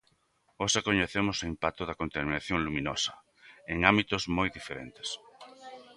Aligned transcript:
Hoxe 0.61 0.79
coñecemos 0.87 1.37
o 1.39 1.49
impacto 1.53 1.83
da 1.85 1.99
contaminación 2.01 2.59
luminosa 2.67 3.13
en 3.73 3.77
ámbitos 3.91 4.23
moi 4.37 4.47
diferentes. 4.57 5.09